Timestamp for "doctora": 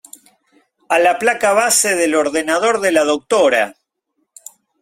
3.03-3.75